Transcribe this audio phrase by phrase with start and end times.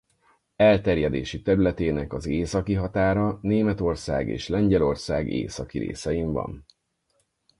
[0.55, 6.65] Elterjedési területének az északi határa Németország és Lengyelország északi részein van.